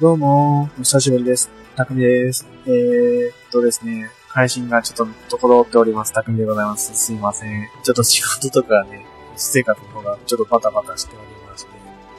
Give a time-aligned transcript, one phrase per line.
[0.00, 1.52] どうも、お久しぶりです。
[1.76, 2.48] たくみです。
[2.66, 6.12] えー、っとですね、配信がちょっと滞っております。
[6.12, 6.92] たくみでございます。
[6.96, 7.68] すいません。
[7.84, 11.70] ちょっと仕事とかね、私生活の方がちょっとバタバタしておりまして、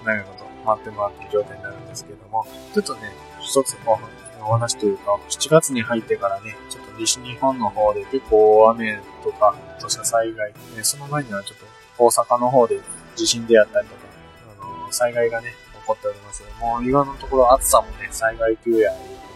[0.06, 3.12] 長いこと待ってもらって状態になるんですけども、ちょっとね、
[3.42, 4.00] 一つお
[4.48, 11.66] お話というか、7月に入ってからね、ちょっと西日本の方で結構雨とか土砂災害、ね、その前にはちょっと
[12.06, 12.80] 大阪の方で
[13.18, 14.02] 地震であったりとか、
[14.62, 15.50] あの災害がね、
[15.86, 16.44] 起こっております。
[16.60, 19.28] もう今のところ暑さもね、災害級やというこ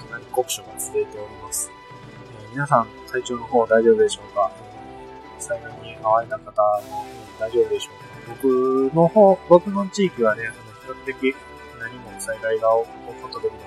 [0.00, 1.70] とで、かなり酷暑が続いております。
[2.40, 6.48] えー皆さん、体調の方大丈夫でしょうか、えー災害に遭われた方
[6.88, 7.04] も
[7.38, 8.40] 大丈夫でしょうか？
[8.40, 11.36] 僕の方、僕の地域はね、あの比較的
[11.78, 13.60] 何も災害が起こることできない、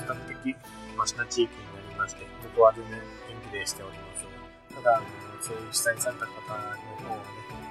[0.00, 0.56] 比較的
[0.96, 4.24] マシな地域になりまして、僕は全然元気でしております。
[4.74, 5.02] ただ、
[5.42, 6.80] そういう被災された方の方はね、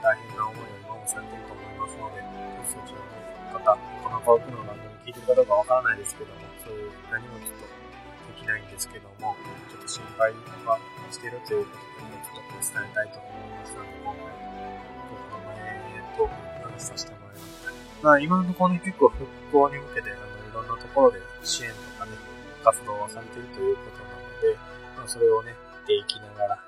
[0.03, 2.21] 大変な思いを今もされていると思いますので、
[2.69, 3.20] そちらの
[3.51, 9.35] 方、このパークの番組聞いてるかどうかわからないですけども、そういう何もちょっとできないんですけども、
[9.69, 10.31] ちょっと心配
[10.65, 10.79] は
[11.11, 14.31] してるということで、ちょっと伝えたいと思いますので、今回、
[15.11, 17.71] 僕の前トークに話させてもらいました。
[18.01, 22.15] まあ今のところね、結構復興に向けて、あの、いろんなところで支援とかね、
[22.63, 24.55] 活動をされているということなので、
[24.95, 26.59] まあそれをね、見ていきながら、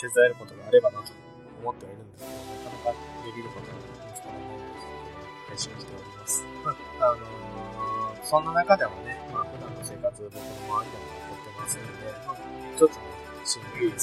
[0.00, 1.12] 手伝えることがあればなと
[1.60, 4.65] 思ってはいるんですけど、なかなかできることが見つからないんですけど、
[5.48, 6.44] 配信しております。
[6.64, 7.26] まあ、あのー
[8.26, 12.36] そんな中でもね、まあ普段の生活、僕の周りでも起こってますので、まあ、
[12.76, 13.00] ちょっとね、
[13.44, 14.02] しんみりし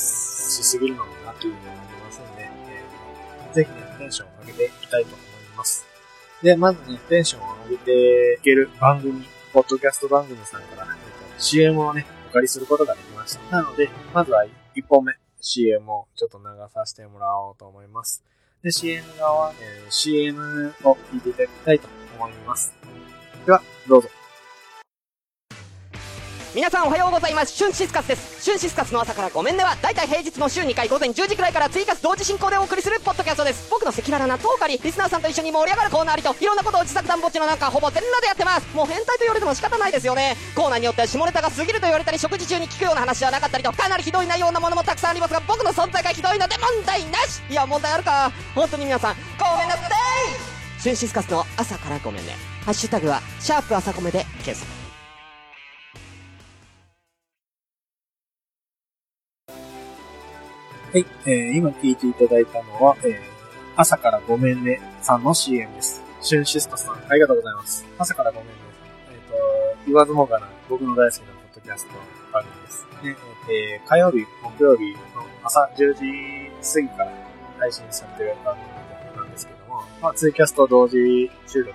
[0.64, 5.86] すぎるのもなというのがありますので、えーぜひね、テンションを上げていきたいと思います。
[6.42, 13.58] で、まずね、テンションを上げていける番組、ポッドキャスト番組さんから、えっと CM をね、お借りすることができました。
[13.58, 18.24] なので、まずは1本目、CM をちょっと流させてもらおうと思います。
[18.64, 22.74] で、CM 側、えー CM を聞いていただきたいと思います。
[23.46, 24.10] では、どうぞ。
[26.56, 27.54] 皆さんおはようございます。
[27.54, 28.44] シュンシスカスです。
[28.44, 33.68] シュンシスカスの朝からごめんねはだいたい平日の週2回午前10時くらいから追加同時進行でお送りするポッドキャストです。
[33.72, 38.76] 僕の赤裸々なトークありリスナーさんと一緒に盛り上がるコーナーありといろんなことを自作団ぼっちの中ほぼ全裸でやってます。
[38.76, 40.38] もう変態と言われても仕方ないですよね。
[40.54, 47.42] コーナーによっては下ネタが過ぎると言われたり食事中に聞くような話じゃなかったりとかなりひどい内容なものもたくさんありますが僕の存在がひどいので問題なし。
[47.50, 48.32] いや問題あるか。
[48.54, 49.92] 本当に皆さんごめんなさい。
[50.80, 52.36] シュンシスカスの朝からごめんね。
[52.64, 54.83] ハッシュタグはシャープ朝コメで検索。
[60.94, 63.14] はい、えー、今聞いていただいたのは、えー、
[63.76, 66.04] 朝からごめんねさんの CM です。
[66.22, 67.84] シュンシスカスさん、ありがとうございます。
[67.98, 68.54] 朝からごめんね
[69.08, 69.16] さん。
[69.16, 69.36] えっ、と、
[69.88, 71.94] 言わずもがな、僕の大好きなポッドキャスト
[72.32, 72.86] 番組です。
[73.02, 76.06] で、えー、火曜日、木曜日の朝10時
[76.62, 77.12] 過ぎから
[77.58, 81.74] 配信されてる番組なんですけども、まあ、ツイキャスト同時収録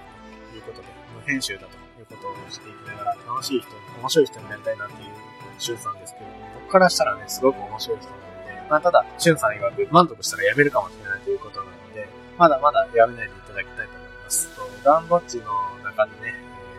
[0.53, 0.87] ということで、
[1.17, 1.67] 無編集だと
[1.99, 3.69] いうことをしていきながら、楽しい人、
[3.99, 5.11] 面白い人になりたいなっていう
[5.59, 6.31] シュンさんですけども、
[6.62, 8.28] 僕からしたらね、すごく面白い人な、
[8.69, 14.49] まあ、ただ、シュンさん曰く満足したら辞めるかもしれないということなので、まだまだ辞めないでいただきたいと思います。
[14.56, 15.45] とダンボッチの
[15.84, 16.34] 中でね、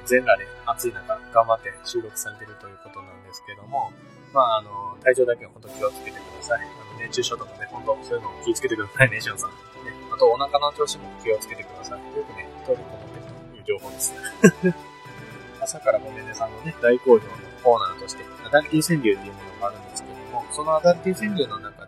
[0.05, 3.91] 全裸で暑い中頑張って収録されてるということなんですけども、
[4.33, 6.61] まあ、あの、体調だけは本当気をつけてください。
[6.61, 9.49] あの、熱中症とかね、本当そういうのを気をつけてくださいね、シュンさん。
[9.49, 9.55] ね、
[10.13, 12.17] あと、お腹の調子も気をつけてください。
[12.17, 14.13] よくね、トイレこもってるという情報です。
[15.61, 17.31] 朝からごめんねさんのね、大好評の
[17.63, 21.78] コーナーとして、アダルティ川柳っていうものがあるんですけども、そのアダルティ川柳の中、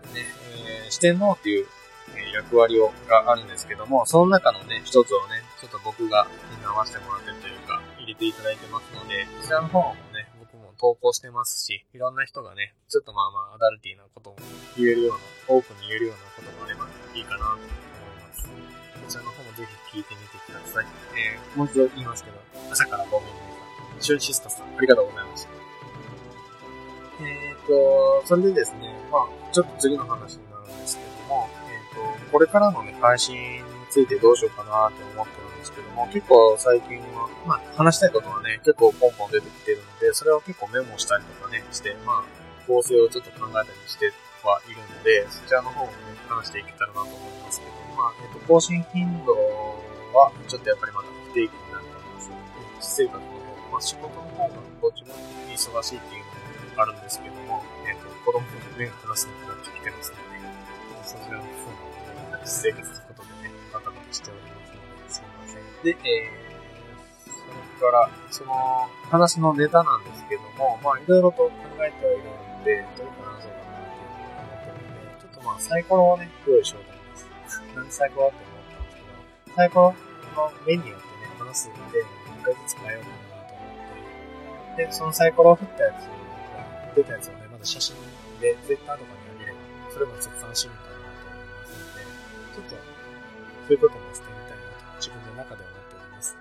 [0.91, 1.65] 四天王っていう、
[2.11, 6.27] え役割をがあるんですけども、その中のね、一つをね、ちょっと僕が
[6.59, 14.35] 担わせてもらってるというか、入れていただいてますので、こちらの方もね、僕も投稿してますし、いろんな人がね、ちょっとまあまあアダルティなことも
[14.75, 16.83] 言えるような、オープンに言えるようなこともあれば
[17.15, 17.67] いいかなと思い
[18.27, 18.51] ます。
[18.51, 20.85] こちらの方もぜひ聞いてみてください。
[21.15, 22.35] えー、もう一度言いますけど、
[22.69, 23.39] 朝からごめんね
[23.95, 25.49] さん、シュンシスタさん、ありがとうございました。
[27.23, 30.50] えーと、それでですね、まあちょっと次の話に
[32.31, 42.23] これからのね、配信についてどうしようかなって思ってるんですけども、結構最近は、まあ話したいことはね、結構ポンポン出てきてるので、それを結構メモしたりとかね、して、まあ、
[42.67, 44.13] 構成をちょっと考えたりして
[44.43, 45.97] はいるので、そちらの方もね、
[46.27, 49.35] 話していけたらなと思いますけど、まあ、えっ、と、更新頻度
[50.13, 52.31] は、ちょっとやっぱりまだ不定期になると思います。
[52.79, 55.13] 私生活の方、まあ仕事の方がどっちも
[55.51, 60.23] 忙しいっていうのもあるんですけども、えっ、と、子供と目が離せなくなってきてますので、
[61.03, 61.91] そちらの方も、
[62.43, 65.83] 私生活のことでね、バタバタしておりますので、すいません。
[65.83, 67.31] で、えー、
[67.79, 71.51] それから、その、話のネタなんですけども、まあ、いろいろと考
[71.85, 77.61] えてはいるので、どういう話そうかなっていうのを思ってるので、ちょっとまあ、サイコロをね、用意しようと思います。
[77.75, 79.93] なんでサイコロって思ったんですけど、サイコロ
[80.35, 83.63] のメニューってね、話すんで、1回ずつ変えようかなと思
[84.73, 87.95] って、で、そのサイコロを振ったやつが、出たやつをね、まだ写真
[88.39, 89.59] で、ツイッターとかにあげれば、
[89.93, 90.90] それも一つ楽しみかなと思い、
[92.51, 92.79] ちょっと、そ
[93.69, 96.35] ういうこともしてみたいなと、自分の中では思っております。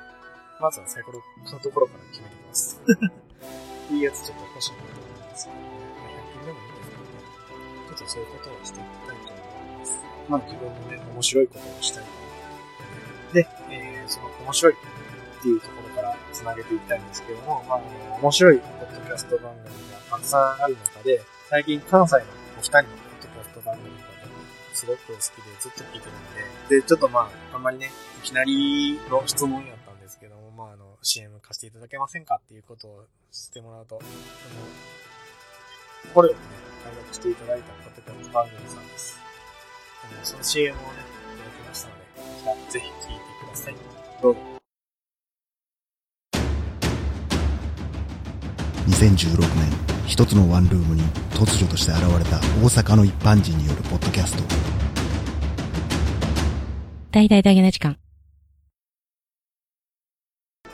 [0.60, 1.22] まずはサイコロ
[1.52, 2.80] のところから決めてきます。
[3.90, 5.48] いいやつちょっと欲しいなと思います。
[5.48, 7.18] まあ、100均でもいいんですけどね。
[7.86, 9.98] ちょっとそういうことをしていきたいと思います。
[10.28, 12.04] まあ自分のね、面白いことをしたい。
[13.32, 17.80] で、えー、その面白いっていうところから繋げていきたいんですけども、まあ、
[18.20, 22.22] 面白いポッドキャスト番組がたくさんある中で、最近関西の
[22.58, 23.09] お二人の
[24.80, 25.20] すごく好きで
[25.60, 34.08] ずっと聞いてるんで、で、ちょっとまあ、あんまりね、いきなりの質問やったんですけども、まあ、あの、CM 貸していただけませんかっていうことをしてもらうと、あの、
[36.14, 36.38] これをね、
[36.82, 39.20] 開拓していただいたポッドキャスト番組さんです。
[40.02, 43.74] あの、その CM をね、いただきましたので、こちら、ぜひ聞いてください。
[44.22, 44.40] どうぞ。
[48.88, 54.42] 2016年一つのワンルームに突如として現れた大阪の一般人によるポッドキャスト
[57.12, 57.96] 大々だけな時間。
[60.64, 60.70] は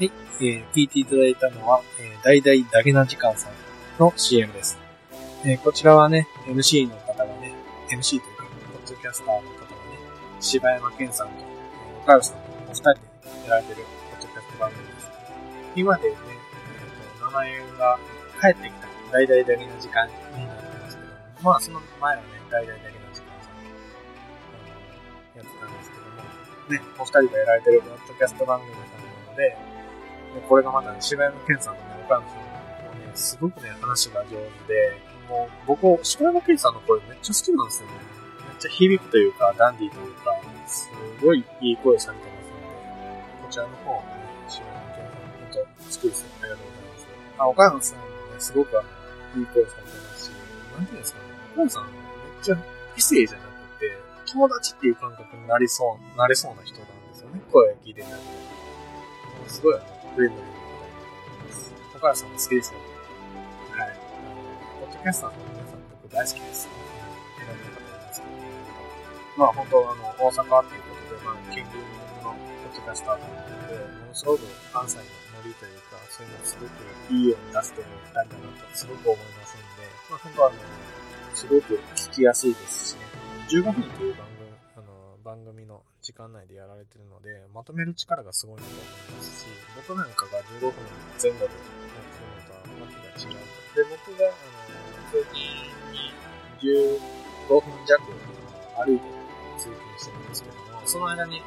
[0.00, 3.52] い、えー、聞いていただいたのは、えー、大々だけな時間さん
[4.00, 4.78] の CM です。
[5.44, 7.52] えー、こちらはね、MC の方がね、
[7.90, 9.46] MC というか、ポッドキャスターの方がね、
[10.40, 13.00] 柴山健さんと、えー、岡吉さんとお二人で
[13.44, 13.76] やられてる
[14.10, 15.10] ポッドキャスト番組です。
[15.76, 17.98] 今でね、えーと、名前が
[18.44, 23.64] 帰ってきた大々だけな時間になってますけども、まあその前はね、大々だけな時間さん、
[25.40, 26.20] やってたんですけども、
[26.68, 29.56] ね、お二人がやられてるポッドキャスト番組さんなので、
[30.34, 32.44] でこれがまたね、柴山健さんのね、岡山さんも
[33.00, 34.36] ね、すごくね、話が上手
[34.68, 37.94] で、もう僕、柴山健さんの声めっちゃ好きなんですよね。
[38.44, 40.36] めっちゃ響くというか、ダンディーというか、
[40.66, 40.90] す
[41.24, 44.06] ごいいい声されてますので、こちらの方もね、
[44.50, 46.28] 柴山健さん、本当好きですよ。
[46.42, 47.06] ありがとうございます。
[47.38, 50.30] あ、岡山さんすごくあの、いい声されてますし、
[50.76, 51.92] なんていうんですかね、岡山さんめっ
[52.42, 52.56] ちゃ
[52.96, 53.48] 異性じゃなく
[53.80, 57.40] て、友達っていう感覚になりそう、なれそうな人なんですよね。
[57.52, 59.48] 声聞いてるだけで。
[59.48, 59.84] すごいあの、
[60.14, 60.94] フレンドリーな方だと
[61.30, 61.74] 思います。
[61.94, 62.78] 岡山さんも好きですよ。
[63.70, 63.98] はい。
[64.80, 66.68] ポッドキャスターの皆さん僕大好きです。
[66.68, 66.70] い
[67.46, 68.32] ろんな方いますけど、
[69.36, 72.03] まあ本当あの、大阪っていうことで、まあ、近隣の
[72.74, 73.38] ッドキャスターなの
[73.70, 74.42] で、ものすごく
[74.74, 75.06] 関西の
[75.38, 80.58] ノリというか、そういうのをすごくいいように出してる二人だなとすごく思いますんで、まあ本当あの、
[81.34, 83.06] すごく聞きやすいですしね、
[83.48, 88.84] 15分という番組、あの、番組の時間内でやられてるので、まとめる力がすごいなと思い
[89.14, 89.46] ますし、
[89.78, 90.74] 僕なんかが15分
[91.22, 91.70] 前後でやって
[92.18, 93.54] るのとはわけが違うと。
[93.78, 94.74] で、僕が、あの、
[95.14, 95.46] 通勤
[95.94, 96.10] に
[96.58, 98.02] 15分弱
[98.74, 99.04] 歩いて
[99.58, 101.42] 通勤してるんですけども、その間に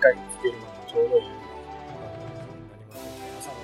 [0.00, 3.60] 回聞けるのもちょうどいい番組になりますので、朝の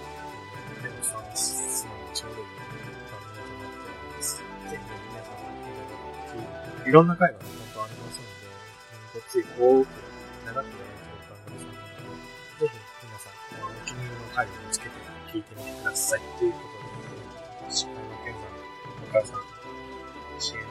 [0.84, 4.36] 目を覚ますのにちょうどいい番組となっております。
[4.36, 5.96] ぜひね、皆さんいろいろ
[6.28, 8.52] 聞いて、いろんな回がね、本当ありますので、
[9.16, 9.88] ごっつい多く
[10.44, 12.04] 長くやられてる番組さんなので、
[12.60, 15.00] ぜひ皆さん、お気に入りの回を見つけて
[15.32, 16.20] 聞いてみてください。
[16.36, 16.76] ということ
[17.64, 19.40] で、石川の健さん、お母さん、
[20.36, 20.68] 支援を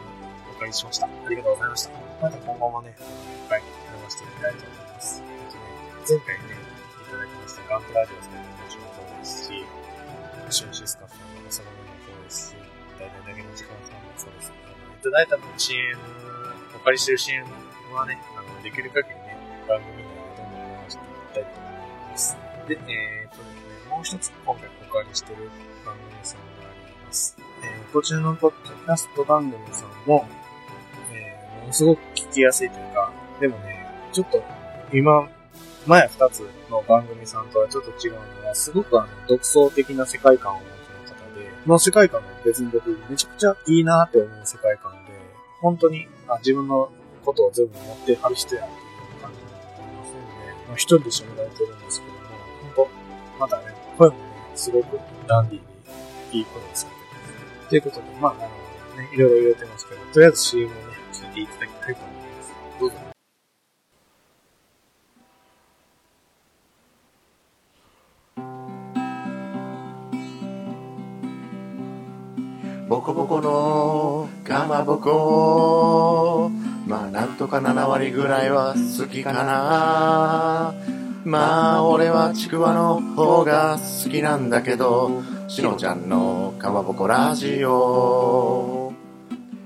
[0.54, 1.10] お借りしました。
[1.10, 1.98] ありがとうございました。
[2.22, 2.96] また今後もね、いっ
[3.50, 3.66] ぱい流
[4.14, 4.95] していきたいと思います。
[6.06, 6.54] 前回ね、
[7.02, 9.66] いただきましたガンプラジオさんの話もそうですし、
[10.54, 12.56] シュンシスカさんのおさまもそうですし、
[13.02, 14.54] 大体だけの時間さんもそうです。
[14.54, 15.98] あのいただいた CM、
[16.78, 17.50] お借りしてる CM
[17.90, 19.34] はね、あの、できる限りね、
[19.66, 22.38] 番組内でどんどん流していきたいと思います。
[22.70, 25.50] で、えー、とですね、もう一つ今回お借りしてる
[25.82, 27.36] 番組さんがあります。
[27.66, 30.30] えー、こちらのポッドキャスト番組さんも、
[31.10, 34.44] えー、ものすごく聞きやすいというか、でもね、ちょっと、
[34.94, 35.28] 今、
[35.88, 45.14] 前二つの番組さんとはちょっと違うのは、すごくあの、独創的な世界観をお持ちの方で、この世界観も別に僕、めちゃくちゃいいなって思う世界観で、
[45.62, 46.92] 本当に、あ自分の
[47.24, 50.22] ことを全部持ってはる人やっていう感じになりますんで、
[50.68, 52.20] まあ、一人で喋られてるんですけども、
[52.76, 52.88] 本
[53.38, 54.22] 当またね、声もね、
[54.56, 55.62] すごくダンディー
[56.32, 57.00] でいい声をされて
[57.60, 57.70] ます。
[57.70, 60.76] ということで、まあ、あのね、いろいろ言われてますけど、とりあえず CM をね、
[61.14, 62.15] 聞いていただきたいと思います。
[72.96, 76.50] ボコボコのかまぼこ。
[76.88, 80.74] まあなんとか7割ぐらいは好きかな。
[81.26, 88.94] まあ俺はちくわの方が好きなんだけどしのちゃんのかまぼこラジオ。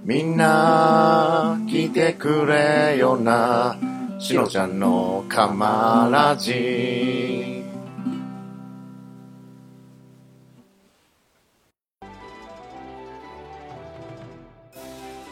[0.03, 3.77] みんな聞いてくれよな
[4.17, 7.68] しのちゃんのかまラジ。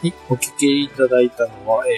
[0.00, 1.90] はい、お聞きいただいたのは、え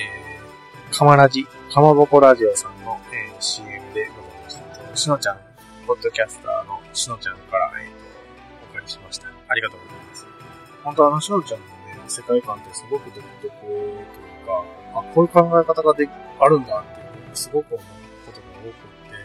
[0.90, 4.56] ー、かまラジ、かまぼこラジオさんの、えー、CM でございまし
[4.88, 4.96] た。
[4.96, 5.38] しのちゃん、
[5.86, 7.94] ポッドキャスターのしのちゃんから、えー、と
[8.70, 9.26] お借りしました。
[9.48, 10.26] ありがとうございます。
[10.82, 11.72] 本当あのしのちゃんのね、
[12.08, 14.06] 世界観ってすごく独特という
[14.48, 14.64] か、
[14.94, 16.08] あ、こういう考え方がで
[16.40, 17.86] あるんだっていうふうにすごく思う
[18.24, 19.20] ことが多くて、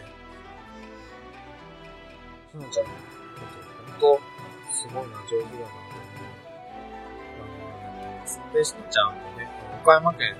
[2.52, 3.00] しのちゃんのこ
[3.96, 6.25] と、本当すごいな、上手だなと思
[8.52, 9.48] で、しのちゃんもね、
[9.82, 10.34] 岡山県、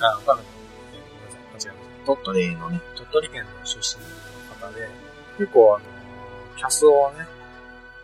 [0.00, 2.06] あ、岡山県、ごめんなさい、間違えました。
[2.06, 4.88] 鳥取のね、鳥取県の出身の方で、
[5.38, 5.84] 結構あの、
[6.56, 7.26] キャスをね、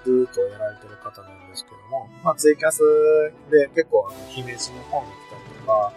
[0.04, 2.82] ずっとやられてる方なんですけども、まあ、ツイキャス
[3.50, 5.92] で結構あの、姫路の方に来たりとか、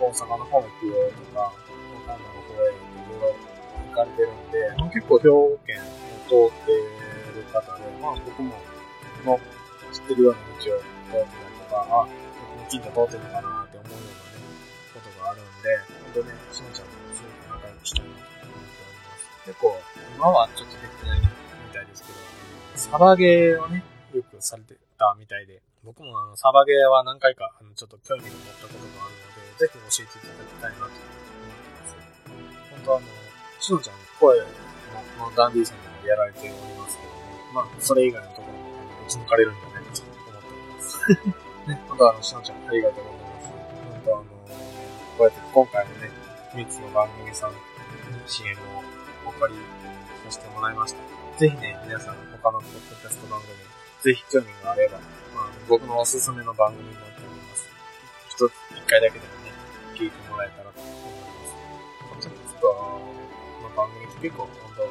[0.00, 1.52] 大阪の方に行くよとか、
[2.06, 2.78] 岡山の方へい
[3.10, 3.36] ろいろ
[3.90, 8.54] 行かれてるんで、まあ結構兵庫県を通ってる方で、まあ僕も、
[9.24, 9.38] の
[9.92, 12.08] 知ってるような道を通ってたりとか、
[12.70, 14.46] あ、僕の近所通ってるのかなって思うようなね、
[14.94, 15.74] ことがあるんで、
[16.14, 19.26] 本当ね、しのちゃんもすごく仲良くしたいなと思っております。
[19.44, 19.74] 結構、
[20.14, 21.26] 今はちょっとできてないみ
[21.74, 22.18] たいですけど、
[22.76, 23.82] サバゲーをね、
[24.14, 31.04] よくされてたみたいで、僕もあの、サバゲーは何回か、あの、ちょっと興味を持ったことがあるので、ぜひ教えていただきたいなと思って
[31.74, 31.96] ます。
[32.70, 33.06] 本当あの、
[33.60, 34.46] しのちゃんの声も、
[35.18, 37.20] まあ、ダンディさんにもやられておりますけども、
[37.52, 41.49] まあ、それ以外のところも、あの打ち抜かれるんじゃないかと思っております。
[41.66, 43.48] ね、本当あの、しのちゃんありがとうございます。
[43.90, 44.28] 本当あの、こ
[45.20, 46.10] うやって今回もね、
[46.54, 47.56] 3つの番組さんに
[48.26, 48.82] CM を
[49.26, 49.60] お借り
[50.24, 50.98] させてもらいました。
[51.38, 53.52] ぜひね、皆さん他のポッドキャスト番組、
[54.02, 54.98] ぜひ興味があれば、
[55.34, 57.68] まあ、僕のおすすめの番組になっております。
[58.28, 59.52] 一つ、一回だけでもね、
[59.94, 61.54] 聞いてもらえたらと思います。
[62.08, 62.66] ポッドキャスト
[63.62, 64.88] の番組って結構、本当い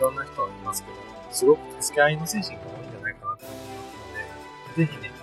[0.00, 0.96] ろんな人いますけど、
[1.32, 5.21] すごく助け合いの精神が多いんじゃないかなと思いますので、ぜひね、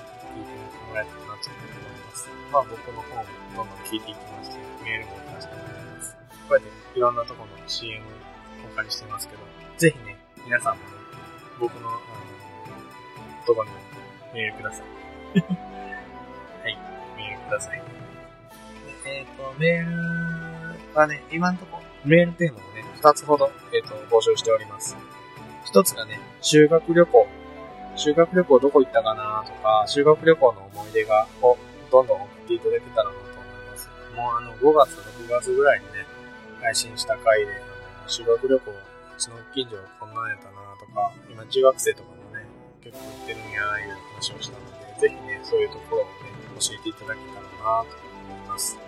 [1.00, 2.28] らえたらなと思います。
[2.52, 3.26] まあ僕の方も
[3.56, 6.18] どんどん聞いていきますし、メールも出してもらいます。
[6.48, 8.04] こうやっていろんなところの CM
[8.72, 9.42] お借りしてますけど、
[9.78, 10.92] ぜひね、皆さんもね、
[11.60, 12.00] 僕の、あの、
[13.46, 13.76] とこにも
[14.34, 14.86] メールください。
[15.40, 16.78] はい、
[17.16, 17.82] メールください。
[19.06, 24.98] えっ、ーと、メールはね、今のところ、メールテーマをね、二つほど、えっ、ーと、募集しております。
[25.66, 27.28] 一つがね、修学旅行。
[28.00, 31.58] 修学旅行どこ行ったかなとか、修学旅行の思い出が、を
[31.92, 33.90] どんどん送っていただけたらなと思います。
[34.16, 36.08] もうあの、5月、6月ぐらいにね、
[36.62, 38.76] 配信した回で、あの、修学旅行、う
[39.18, 42.48] ちの近所こんなんやったなとか、今中学生とかもね、
[42.82, 46.12] 結構行ってるんや、いう話をしたので、ぜひね、そういうところをね、
[46.58, 47.98] 教えていただけたらなと
[48.32, 48.80] 思います。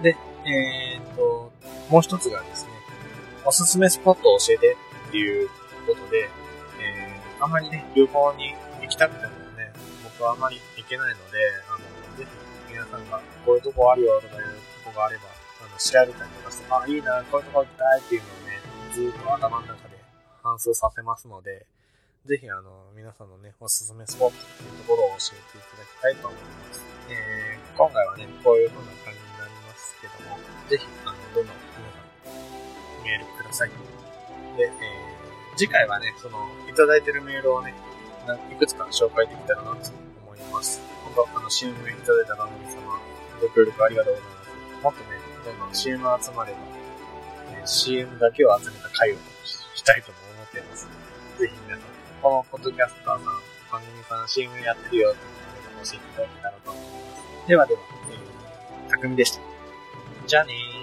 [0.00, 1.52] で、えーっと、
[1.90, 2.70] もう一つがですね、
[3.44, 4.76] おすすめスポットを教えて
[5.08, 5.48] っていう
[5.86, 6.30] ことで、
[7.40, 9.72] あんまりね、旅行に行きたくてもね、
[10.04, 11.38] 僕はあんまり行けないので、
[11.68, 11.78] あの、
[12.16, 15.24] ぜひ皆さんがこういうとこあるよとかいうとこがあれば、
[15.60, 18.60] あの、調べたりとかして、あ、いいな、こういうとこ行きたいっていうのをね、
[18.92, 20.00] ずっと頭の中で
[20.42, 21.66] 反芻させますので、
[22.24, 26.82] ぜひあの、皆さんのね、おすすめスポットっていうところを教えていただきたいと思います。
[27.06, 30.34] えー、今回はね、こういう風な感じになりますけども、
[30.66, 33.70] ぜひ、あの、どんどん皆さん、メールください。
[33.70, 35.15] で、えー、
[35.56, 37.74] 次回はね、その、いただいてるメールをね、
[38.52, 39.90] いくつか紹介できたらなと
[40.26, 40.82] 思います。
[41.04, 43.00] 本当あの、CM いただいた番組様、
[43.40, 44.84] ご協力ありがとうございます。
[44.84, 45.06] もっとね、
[45.44, 46.58] どんどん CM 集まれば、
[47.58, 49.16] えー CM だけを集めた回を
[49.74, 50.88] したいと思っています。
[51.38, 51.86] ぜひ皆さん、
[52.22, 53.24] このポッドキャスターさん、
[53.72, 55.18] 番組さん CM やってるよって
[55.68, 57.48] いうのを教えていただけたらと思います。
[57.48, 59.40] ではでは、えー、たくみでした。
[60.26, 60.75] じゃあねー。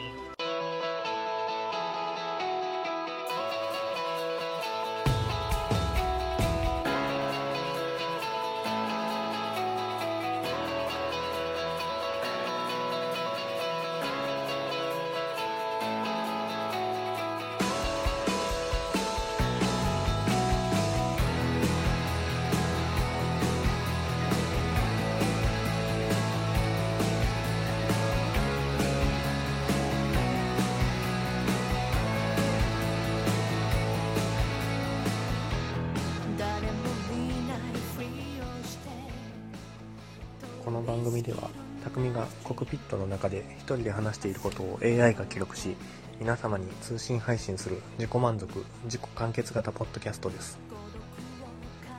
[40.84, 41.50] の番組では
[41.84, 45.76] 匠がコクピットの中で一人で話していることを AI が記録し
[46.20, 50.60] 皆様に通信配信する自己満足自己完結型ポッドキャストです。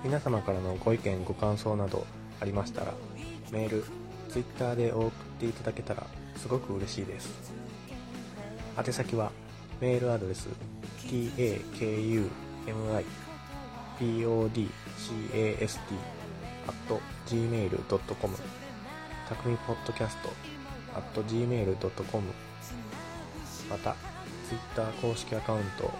[0.04, 2.06] 皆様からのご意見ご感想など
[2.40, 2.92] ありましたら
[3.50, 3.84] メール
[4.28, 5.10] Twitter で送っ
[5.40, 7.52] ていただけたらすごく嬉しいです。
[8.78, 9.32] 宛先は
[9.80, 10.48] メールアドレス
[10.98, 12.20] takumi
[16.66, 18.63] podcast gmail.com
[19.28, 20.30] たくみポッドキャスト
[20.96, 22.22] at gmail.com
[23.70, 23.96] また
[24.48, 25.90] Twitter 公式アカウント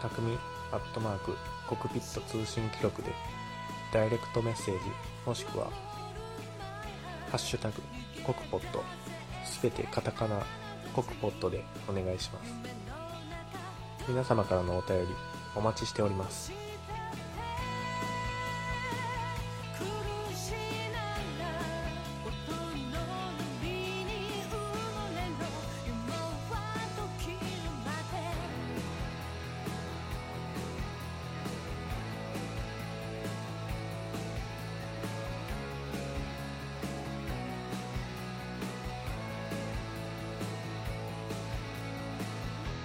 [0.00, 0.36] たくみ
[0.72, 3.10] アットマークコクピット通信記録で
[3.92, 4.80] ダイレクトメッセージ
[5.26, 5.66] もしくは
[7.30, 7.82] ハッシュタグ
[8.24, 8.82] コクポット
[9.44, 10.42] すべてカタカナ
[10.94, 12.54] コクポットでお願いします。
[14.08, 15.06] 皆様からのお便り
[15.54, 16.69] お待ちしております。